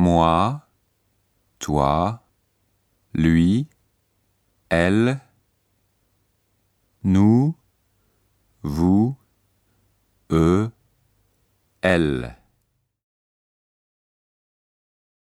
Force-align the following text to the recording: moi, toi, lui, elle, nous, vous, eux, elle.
moi, 0.00 0.66
toi, 1.58 2.22
lui, 3.12 3.68
elle, 4.70 5.20
nous, 7.04 7.54
vous, 8.62 9.14
eux, 10.30 10.70
elle. 11.82 12.39